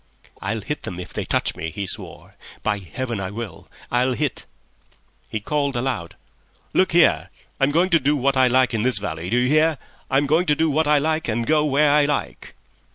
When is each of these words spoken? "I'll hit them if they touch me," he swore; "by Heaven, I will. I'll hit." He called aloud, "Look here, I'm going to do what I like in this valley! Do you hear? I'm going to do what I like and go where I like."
"I'll 0.41 0.61
hit 0.61 0.81
them 0.81 0.99
if 0.99 1.13
they 1.13 1.25
touch 1.25 1.55
me," 1.55 1.69
he 1.69 1.85
swore; 1.85 2.33
"by 2.63 2.79
Heaven, 2.79 3.19
I 3.19 3.29
will. 3.29 3.69
I'll 3.91 4.13
hit." 4.13 4.45
He 5.29 5.39
called 5.39 5.75
aloud, 5.75 6.15
"Look 6.73 6.91
here, 6.93 7.29
I'm 7.59 7.69
going 7.69 7.91
to 7.91 7.99
do 7.99 8.15
what 8.15 8.35
I 8.35 8.47
like 8.47 8.73
in 8.73 8.81
this 8.81 8.97
valley! 8.97 9.29
Do 9.29 9.37
you 9.37 9.47
hear? 9.47 9.77
I'm 10.09 10.25
going 10.25 10.47
to 10.47 10.55
do 10.55 10.71
what 10.71 10.87
I 10.87 10.97
like 10.97 11.27
and 11.27 11.45
go 11.45 11.65
where 11.65 11.91
I 11.91 12.05
like." 12.05 12.55